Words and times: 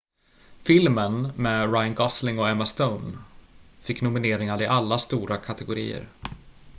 filmen 0.63 1.31
med 1.37 1.73
ryan 1.73 1.95
gosling 1.95 2.39
och 2.39 2.49
emma 2.49 2.65
stone 2.65 3.17
fick 3.81 4.01
nomineringar 4.01 4.61
i 4.61 4.65
alla 4.65 4.99
stora 4.99 5.37
kategorier 5.37 6.07